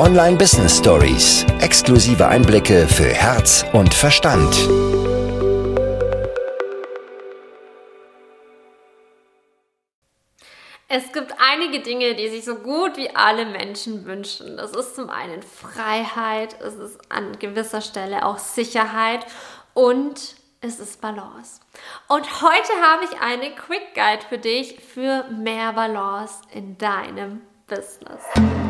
[0.00, 1.44] Online Business Stories.
[1.60, 4.50] Exklusive Einblicke für Herz und Verstand.
[10.88, 14.56] Es gibt einige Dinge, die sich so gut wie alle Menschen wünschen.
[14.56, 19.26] Das ist zum einen Freiheit, es ist an gewisser Stelle auch Sicherheit
[19.74, 21.60] und es ist Balance.
[22.08, 28.69] Und heute habe ich eine Quick Guide für dich für mehr Balance in deinem Business.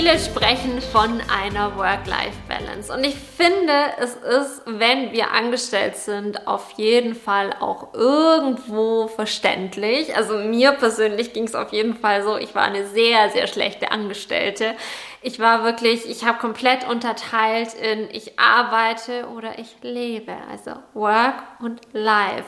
[0.00, 2.90] Viele sprechen von einer Work-Life-Balance.
[2.90, 10.16] Und ich finde, es ist, wenn wir angestellt sind, auf jeden Fall auch irgendwo verständlich.
[10.16, 13.90] Also mir persönlich ging es auf jeden Fall so, ich war eine sehr, sehr schlechte
[13.90, 14.74] Angestellte.
[15.20, 20.32] Ich war wirklich, ich habe komplett unterteilt in ich arbeite oder ich lebe.
[20.50, 22.46] Also Work und Life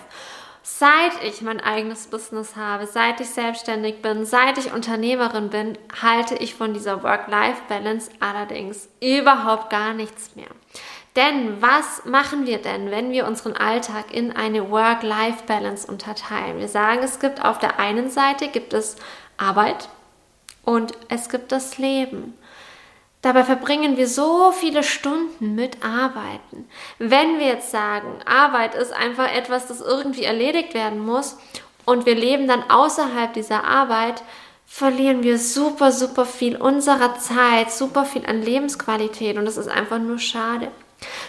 [0.62, 6.36] seit ich mein eigenes Business habe, seit ich selbstständig bin, seit ich Unternehmerin bin, halte
[6.36, 10.46] ich von dieser Work-Life-Balance allerdings überhaupt gar nichts mehr.
[11.16, 16.58] Denn was machen wir denn, wenn wir unseren Alltag in eine Work-Life-Balance unterteilen?
[16.58, 18.96] Wir sagen, es gibt auf der einen Seite gibt es
[19.36, 19.90] Arbeit
[20.64, 22.34] und es gibt das Leben.
[23.22, 26.68] Dabei verbringen wir so viele Stunden mit Arbeiten.
[26.98, 31.38] Wenn wir jetzt sagen, Arbeit ist einfach etwas, das irgendwie erledigt werden muss
[31.84, 34.24] und wir leben dann außerhalb dieser Arbeit,
[34.66, 40.00] verlieren wir super, super viel unserer Zeit, super viel an Lebensqualität und das ist einfach
[40.00, 40.68] nur schade.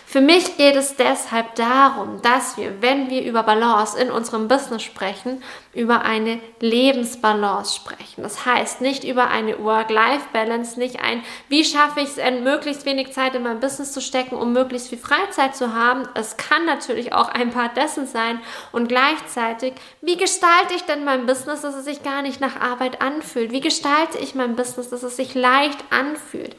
[0.06, 4.84] Für mich geht es deshalb darum, dass wir, wenn wir über Balance in unserem Business
[4.84, 8.22] sprechen, über eine Lebensbalance sprechen.
[8.22, 13.34] Das heißt, nicht über eine Work-Life-Balance, nicht ein, wie schaffe ich es, möglichst wenig Zeit
[13.34, 16.08] in mein Business zu stecken, um möglichst viel Freizeit zu haben.
[16.14, 18.40] Es kann natürlich auch ein Part dessen sein
[18.72, 23.02] und gleichzeitig, wie gestalte ich denn mein Business, dass es sich gar nicht nach Arbeit
[23.02, 23.52] anfühlt?
[23.52, 26.56] Wie gestalte ich mein Business, dass es sich leicht anfühlt?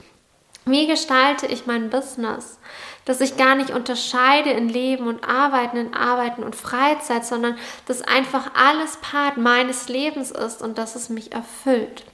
[0.66, 2.58] Wie gestalte ich mein Business?
[3.04, 8.02] Dass ich gar nicht unterscheide in Leben und Arbeiten, in Arbeiten und Freizeit, sondern dass
[8.02, 12.04] einfach alles Part meines Lebens ist und dass es mich erfüllt.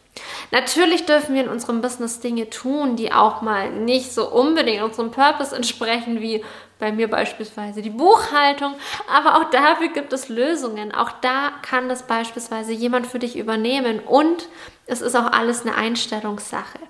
[0.51, 5.13] Natürlich dürfen wir in unserem Business Dinge tun, die auch mal nicht so unbedingt unserem
[5.13, 6.45] Purpose entsprechen, wie
[6.81, 8.75] bei mir beispielsweise die Buchhaltung,
[9.09, 10.93] aber auch dafür gibt es Lösungen.
[10.93, 14.49] Auch da kann das beispielsweise jemand für dich übernehmen und
[14.87, 16.81] es ist auch alles eine Einstellungssache.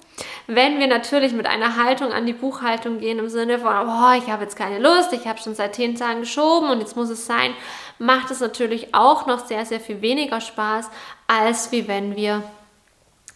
[0.47, 4.31] Wenn wir natürlich mit einer Haltung an die Buchhaltung gehen im Sinne von, oh, ich
[4.31, 7.27] habe jetzt keine Lust, ich habe schon seit zehn Tagen geschoben und jetzt muss es
[7.27, 7.53] sein,
[7.99, 10.91] macht es natürlich auch noch sehr, sehr viel weniger Spaß,
[11.27, 12.43] als wie wenn wir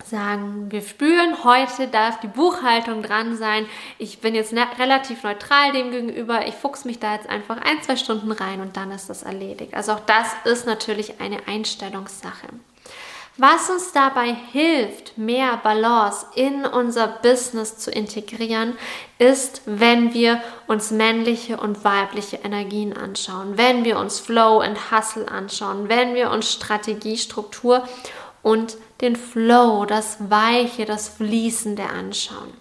[0.06, 3.66] sagen, wir spüren, heute darf die Buchhaltung dran sein.
[3.98, 6.46] Ich bin jetzt ne relativ neutral dem gegenüber.
[6.46, 9.74] Ich fuchs mich da jetzt einfach ein, zwei Stunden rein und dann ist das erledigt.
[9.74, 12.48] Also auch das ist natürlich eine Einstellungssache.
[13.36, 18.78] Was uns dabei hilft, mehr Balance in unser Business zu integrieren,
[19.18, 25.28] ist, wenn wir uns männliche und weibliche Energien anschauen, wenn wir uns Flow und Hustle
[25.28, 27.82] anschauen, wenn wir uns Strategie, Struktur
[28.44, 32.52] und den Flow, das Weiche, das Fließende anschauen.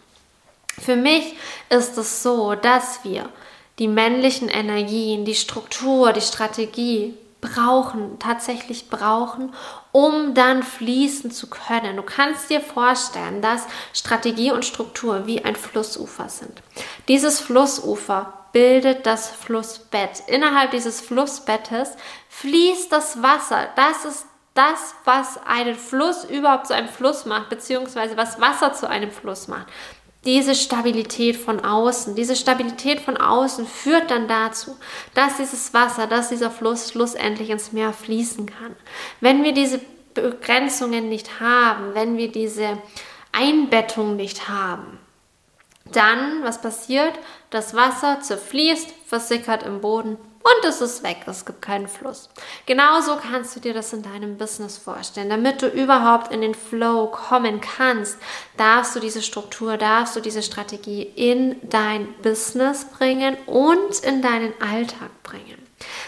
[0.82, 1.36] Für mich
[1.70, 3.30] ist es so, dass wir
[3.78, 9.54] die männlichen Energien, die Struktur, die Strategie brauchen, tatsächlich brauchen,
[9.92, 11.98] um dann fließen zu können.
[11.98, 16.64] Du kannst dir vorstellen, dass Strategie und Struktur wie ein Flussufer sind.
[17.10, 20.24] Dieses Flussufer bildet das Flussbett.
[20.28, 21.92] Innerhalb dieses Flussbettes
[22.30, 23.68] fließt das Wasser.
[23.76, 28.88] Das ist das, was einen Fluss überhaupt zu einem Fluss macht, beziehungsweise was Wasser zu
[28.88, 29.68] einem Fluss macht.
[30.26, 34.78] Diese Stabilität von außen, diese Stabilität von außen führt dann dazu,
[35.14, 38.76] dass dieses Wasser, dass dieser Fluss schlussendlich ins Meer fließen kann.
[39.20, 39.82] Wenn wir diese
[40.14, 42.78] Begrenzungen nicht haben, wenn wir diese
[43.34, 45.00] Einbettung nicht haben,
[45.92, 47.14] dann, was passiert?
[47.50, 52.30] Das Wasser zerfließt, versickert im Boden und es ist weg, es gibt keinen Fluss.
[52.66, 55.30] Genauso kannst du dir das in deinem Business vorstellen.
[55.30, 58.18] Damit du überhaupt in den Flow kommen kannst,
[58.58, 64.54] darfst du diese Struktur, darfst du diese Strategie in dein Business bringen und in deinen
[64.62, 65.63] Alltag bringen.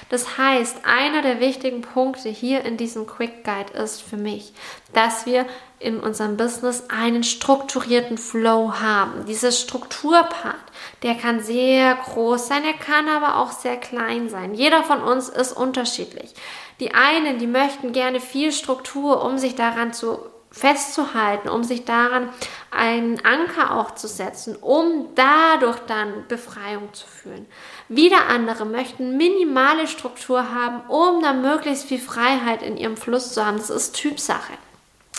[0.10, 4.54] Das heißt, einer der wichtigen Punkte hier in diesem Quick Guide ist für mich,
[4.94, 5.46] dass wir
[5.80, 9.26] in unserem Business einen strukturierten Flow haben.
[9.26, 10.56] Dieser Strukturpart,
[11.04, 14.54] der kann sehr groß sein, er kann aber auch sehr klein sein.
[14.54, 16.34] Jeder von uns ist unterschiedlich.
[16.80, 20.20] Die einen, die möchten gerne viel Struktur, um sich daran zu
[20.56, 22.30] festzuhalten, um sich daran
[22.72, 27.46] einen Anker auch zu setzen, um dadurch dann Befreiung zu fühlen.
[27.90, 33.46] Wieder andere möchten minimale Struktur haben, um dann möglichst viel Freiheit in ihrem Fluss zu
[33.46, 33.58] haben.
[33.58, 34.54] Das ist Typsache.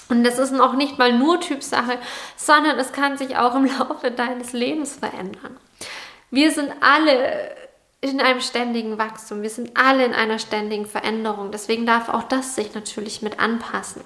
[0.08, 1.98] Und das ist auch nicht mal nur Typsache,
[2.36, 5.58] sondern es kann sich auch im Laufe deines Lebens verändern.
[6.30, 7.54] Wir sind alle
[8.00, 9.42] in einem ständigen Wachstum.
[9.42, 11.50] Wir sind alle in einer ständigen Veränderung.
[11.50, 14.02] Deswegen darf auch das sich natürlich mit anpassen.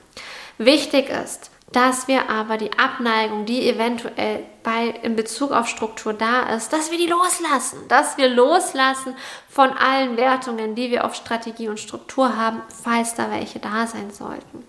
[0.61, 6.55] Wichtig ist, dass wir aber die Abneigung, die eventuell bei, in Bezug auf Struktur da
[6.55, 9.17] ist, dass wir die loslassen, dass wir loslassen
[9.49, 14.11] von allen Wertungen, die wir auf Strategie und Struktur haben, falls da welche da sein
[14.11, 14.67] sollten.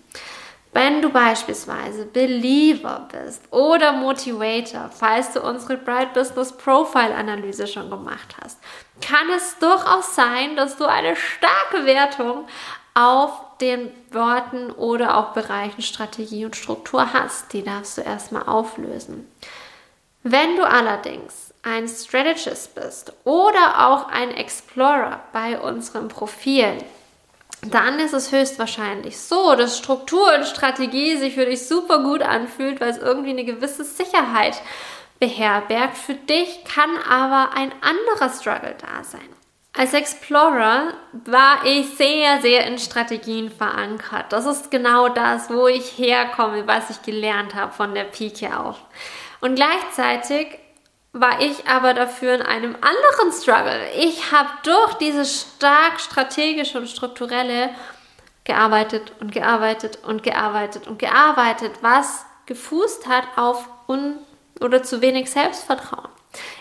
[0.72, 7.90] Wenn du beispielsweise Believer bist oder Motivator, falls du unsere Bright Business Profile Analyse schon
[7.90, 8.58] gemacht hast,
[9.06, 12.46] kann es durchaus sein, dass du eine starke Wertung
[12.94, 17.52] auf den Worten oder auch Bereichen Strategie und Struktur hast.
[17.52, 19.26] Die darfst du erstmal auflösen.
[20.24, 26.78] Wenn du allerdings ein Strategist bist oder auch ein Explorer bei unserem Profil,
[27.62, 32.80] dann ist es höchstwahrscheinlich so, dass Struktur und Strategie sich für dich super gut anfühlt,
[32.80, 34.60] weil es irgendwie eine gewisse Sicherheit
[35.20, 35.96] beherbergt.
[35.96, 39.41] Für dich kann aber ein anderer Struggle da sein.
[39.74, 40.92] Als Explorer
[41.24, 44.26] war ich sehr, sehr in Strategien verankert.
[44.30, 48.76] Das ist genau das, wo ich herkomme, was ich gelernt habe von der Pike auf.
[49.40, 50.58] Und gleichzeitig
[51.14, 53.90] war ich aber dafür in einem anderen Struggle.
[53.98, 57.70] Ich habe durch dieses stark strategische und strukturelle
[58.44, 64.18] gearbeitet und gearbeitet und gearbeitet und gearbeitet, was gefußt hat auf un
[64.60, 66.11] oder zu wenig Selbstvertrauen.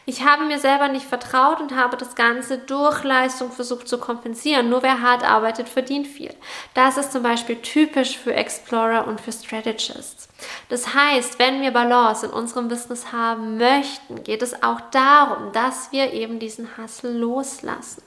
[0.06, 4.69] Ich habe mir selber nicht vertraut und habe das Ganze durch Leistung versucht zu kompensieren.
[4.69, 6.33] Nur wer hart arbeitet, verdient viel.
[6.74, 10.27] Das ist zum Beispiel typisch für Explorer und für Strategists.
[10.69, 15.92] Das heißt, wenn wir Balance in unserem Business haben möchten, geht es auch darum, dass
[15.92, 18.01] wir eben diesen Hustle loslassen.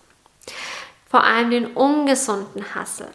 [1.08, 3.10] Vor allem den ungesunden Hustle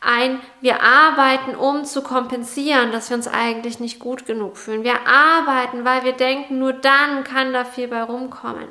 [0.00, 4.84] ein, wir arbeiten, um zu kompensieren, dass wir uns eigentlich nicht gut genug fühlen.
[4.84, 8.68] Wir arbeiten, weil wir denken, nur dann kann da viel bei rumkommen.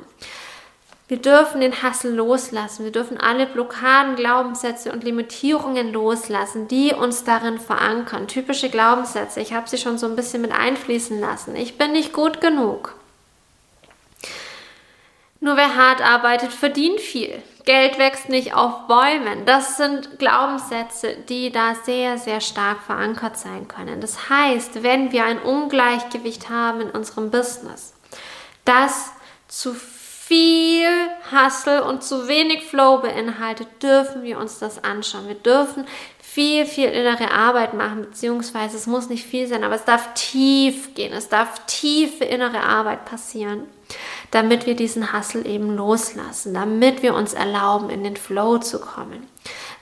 [1.08, 2.84] Wir dürfen den Hassel loslassen.
[2.84, 8.28] Wir dürfen alle Blockaden, Glaubenssätze und Limitierungen loslassen, die uns darin verankern.
[8.28, 9.40] Typische Glaubenssätze.
[9.40, 11.56] Ich habe sie schon so ein bisschen mit einfließen lassen.
[11.56, 12.94] Ich bin nicht gut genug.
[15.40, 17.42] Nur wer hart arbeitet, verdient viel.
[17.68, 19.44] Geld wächst nicht auf Bäumen.
[19.44, 24.00] Das sind Glaubenssätze, die da sehr, sehr stark verankert sein können.
[24.00, 27.92] Das heißt, wenn wir ein Ungleichgewicht haben in unserem Business,
[28.64, 29.12] das
[29.48, 30.88] zu viel
[31.30, 35.28] Hustle und zu wenig Flow beinhaltet, dürfen wir uns das anschauen.
[35.28, 35.84] Wir dürfen
[36.22, 40.94] viel, viel innere Arbeit machen, beziehungsweise es muss nicht viel sein, aber es darf tief
[40.94, 41.12] gehen.
[41.12, 43.64] Es darf tiefe innere Arbeit passieren
[44.30, 49.26] damit wir diesen Hassel eben loslassen, damit wir uns erlauben, in den Flow zu kommen.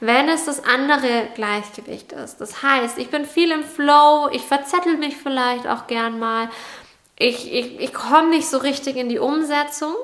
[0.00, 4.96] Wenn es das andere Gleichgewicht ist, das heißt, ich bin viel im Flow, ich verzettel
[4.98, 6.48] mich vielleicht auch gern mal,
[7.18, 9.94] ich, ich, ich komme nicht so richtig in die Umsetzung,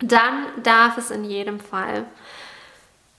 [0.00, 2.06] dann darf es in jedem Fall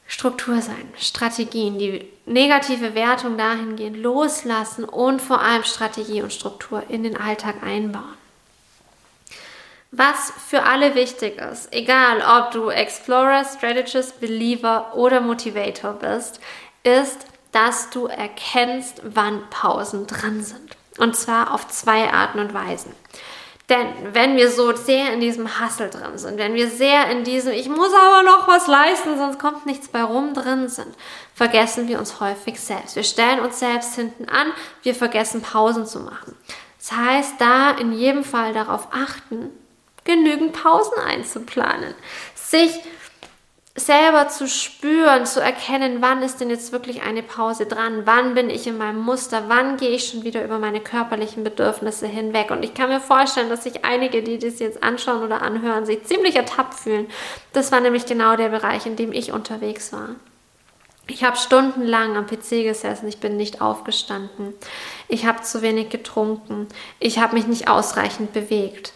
[0.07, 7.03] Struktur sein, Strategien, die negative Wertung dahingehend loslassen und vor allem Strategie und Struktur in
[7.03, 8.24] den Alltag einbauen.
[9.97, 16.41] Was für alle wichtig ist, egal ob du Explorer, Strategist, Believer oder Motivator bist,
[16.83, 20.75] ist, dass du erkennst, wann Pausen dran sind.
[20.97, 22.91] Und zwar auf zwei Arten und Weisen.
[23.69, 27.53] Denn wenn wir so sehr in diesem Hassel drin sind, wenn wir sehr in diesem
[27.53, 30.93] Ich muss aber noch was leisten, sonst kommt nichts bei rum drin sind,
[31.33, 32.97] vergessen wir uns häufig selbst.
[32.97, 34.51] Wir stellen uns selbst hinten an,
[34.83, 36.35] wir vergessen Pausen zu machen.
[36.79, 39.51] Das heißt, da in jedem Fall darauf achten,
[40.05, 41.93] genügend Pausen einzuplanen,
[42.33, 42.71] sich
[43.77, 48.49] selber zu spüren, zu erkennen, wann ist denn jetzt wirklich eine Pause dran, wann bin
[48.49, 52.51] ich in meinem Muster, wann gehe ich schon wieder über meine körperlichen Bedürfnisse hinweg.
[52.51, 56.05] Und ich kann mir vorstellen, dass sich einige, die das jetzt anschauen oder anhören, sich
[56.05, 57.07] ziemlich ertappt fühlen.
[57.51, 60.15] Das war nämlich genau der Bereich, in dem ich unterwegs war.
[61.07, 64.53] Ich habe stundenlang am PC gesessen, ich bin nicht aufgestanden.
[65.07, 66.67] Ich habe zu wenig getrunken.
[66.99, 68.93] Ich habe mich nicht ausreichend bewegt.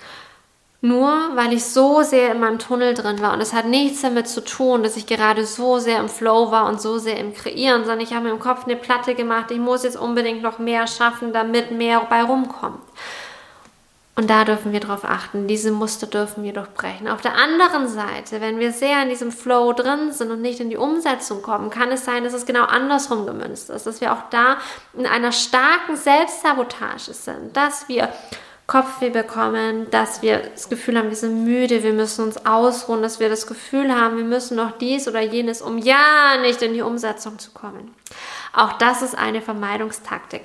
[0.82, 4.30] Nur weil ich so sehr in meinem Tunnel drin war und es hat nichts damit
[4.30, 7.82] zu tun, dass ich gerade so sehr im Flow war und so sehr im Kreieren,
[7.82, 10.88] sondern ich habe mir im Kopf eine Platte gemacht, ich muss jetzt unbedingt noch mehr
[10.88, 12.80] schaffen, damit mehr bei rumkommt.
[14.16, 17.08] Und da dürfen wir darauf achten, diese Muster dürfen wir durchbrechen.
[17.08, 20.70] Auf der anderen Seite, wenn wir sehr in diesem Flow drin sind und nicht in
[20.70, 24.30] die Umsetzung kommen, kann es sein, dass es genau andersrum gemünzt ist, dass wir auch
[24.30, 24.58] da
[24.94, 28.10] in einer starken Selbstsabotage sind, dass wir
[28.70, 33.20] Kopfweh bekommen, dass wir das Gefühl haben, wir sind müde, wir müssen uns ausruhen, dass
[33.20, 36.84] wir das Gefühl haben, wir müssen noch dies oder jenes, um ja nicht in die
[36.84, 37.96] Umsetzung zu kommen.
[38.54, 40.44] Auch das ist eine Vermeidungstaktik.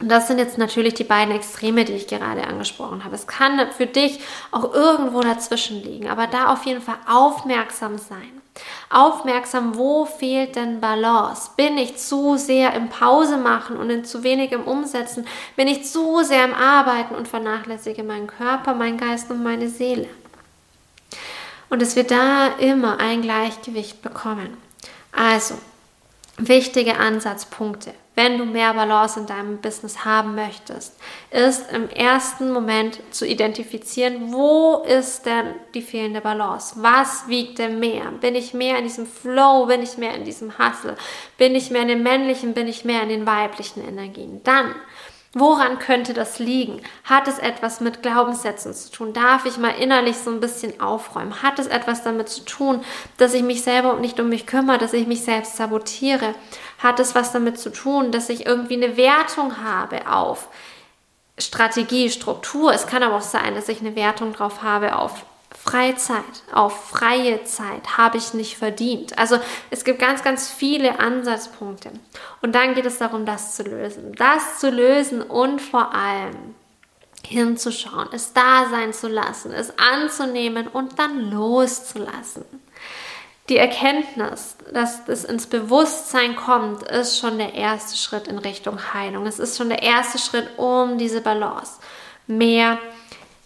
[0.00, 3.14] Und das sind jetzt natürlich die beiden Extreme, die ich gerade angesprochen habe.
[3.14, 4.20] Es kann für dich
[4.50, 8.33] auch irgendwo dazwischen liegen, aber da auf jeden Fall aufmerksam sein.
[8.88, 11.50] Aufmerksam, wo fehlt denn Balance?
[11.56, 15.26] Bin ich zu sehr im Pause machen und in zu wenig im Umsetzen?
[15.56, 20.08] Bin ich zu sehr im Arbeiten und vernachlässige meinen Körper, meinen Geist und meine Seele?
[21.68, 24.56] Und dass wir da immer ein Gleichgewicht bekommen.
[25.10, 25.54] Also,
[26.36, 30.96] wichtige Ansatzpunkte wenn du mehr Balance in deinem Business haben möchtest,
[31.30, 36.76] ist im ersten Moment zu identifizieren, wo ist denn die fehlende Balance?
[36.78, 38.12] Was wiegt denn mehr?
[38.20, 39.66] Bin ich mehr in diesem Flow?
[39.66, 40.96] Bin ich mehr in diesem Hustle?
[41.38, 42.54] Bin ich mehr in den männlichen?
[42.54, 44.40] Bin ich mehr in den weiblichen Energien?
[44.44, 44.74] Dann
[45.36, 46.80] Woran könnte das liegen?
[47.02, 49.12] Hat es etwas mit Glaubenssätzen zu tun?
[49.12, 51.42] Darf ich mal innerlich so ein bisschen aufräumen?
[51.42, 52.84] Hat es etwas damit zu tun,
[53.16, 56.36] dass ich mich selber nicht um mich kümmere, dass ich mich selbst sabotiere?
[56.78, 60.48] Hat es was damit zu tun, dass ich irgendwie eine Wertung habe auf
[61.36, 62.72] Strategie, Struktur?
[62.72, 65.24] Es kann aber auch sein, dass ich eine Wertung drauf habe auf
[65.64, 69.18] Freizeit, auf freie Zeit habe ich nicht verdient.
[69.18, 69.38] Also
[69.70, 71.90] es gibt ganz, ganz viele Ansatzpunkte.
[72.42, 74.14] Und dann geht es darum, das zu lösen.
[74.16, 76.54] Das zu lösen und vor allem
[77.26, 82.44] hinzuschauen, es da sein zu lassen, es anzunehmen und dann loszulassen.
[83.48, 89.26] Die Erkenntnis, dass es ins Bewusstsein kommt, ist schon der erste Schritt in Richtung Heilung.
[89.26, 91.80] Es ist schon der erste Schritt, um diese Balance
[92.26, 92.78] mehr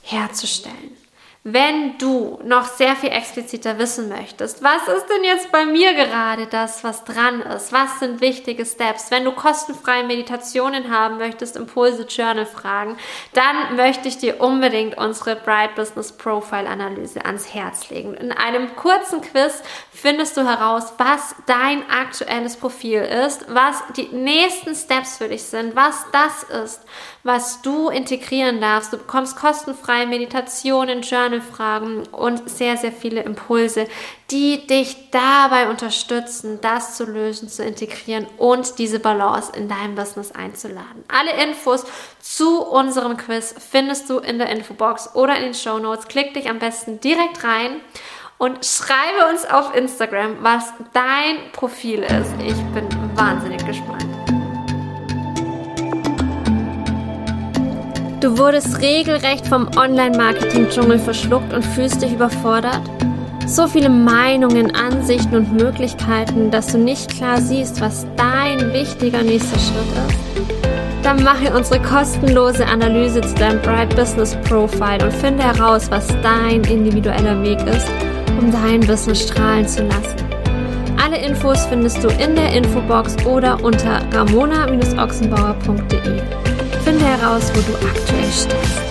[0.03, 0.97] herzustellen.
[1.45, 6.47] Wenn du noch sehr viel expliziter wissen möchtest, was ist denn jetzt bei mir gerade
[6.47, 7.73] das, was dran ist?
[7.73, 9.13] Was sind wichtige Steps?
[9.13, 12.97] Wenn du kostenfreie Meditationen haben möchtest, Impulse Journal Fragen,
[13.35, 18.15] dann möchte ich dir unbedingt unsere Bright Business Profile Analyse ans Herz legen.
[18.15, 24.75] In einem kurzen Quiz findest du heraus, was dein aktuelles Profil ist, was die nächsten
[24.75, 26.83] Steps für dich sind, was das ist,
[27.23, 28.93] was du integrieren darfst.
[28.93, 31.05] Du bekommst kostenfreie Meditationen,
[31.39, 33.87] Journal-Fragen und sehr, sehr viele Impulse,
[34.31, 40.33] die dich dabei unterstützen, das zu lösen, zu integrieren und diese Balance in deinem Business
[40.33, 41.05] einzuladen.
[41.09, 41.85] Alle Infos
[42.21, 46.09] zu unserem Quiz findest du in der Infobox oder in den Show Notes.
[46.09, 47.81] Klick dich am besten direkt rein
[48.37, 52.33] und schreibe uns auf Instagram, was dein Profil ist.
[52.45, 54.18] Ich bin wahnsinnig gespannt.
[58.29, 62.83] Du wurdest regelrecht vom Online-Marketing-Dschungel verschluckt und fühlst dich überfordert?
[63.47, 69.59] So viele Meinungen, Ansichten und Möglichkeiten, dass du nicht klar siehst, was dein wichtiger nächster
[69.59, 70.19] Schritt ist?
[71.03, 76.63] Dann mache unsere kostenlose Analyse zu deinem Bright Business Profile und finde heraus, was dein
[76.65, 77.89] individueller Weg ist,
[78.39, 80.17] um dein Business strahlen zu lassen.
[81.03, 86.48] Alle Infos findest du in der Infobox oder unter ramona-ochsenbauer.de.
[87.01, 88.88] Heraus, wo du aktuell stehst.